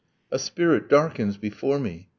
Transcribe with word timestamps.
A 0.31 0.39
spirit 0.39 0.89
darkens 0.89 1.37
before 1.37 1.77
me. 1.77 2.09